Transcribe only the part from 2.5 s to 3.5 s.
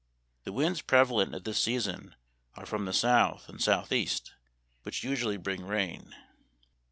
are from the south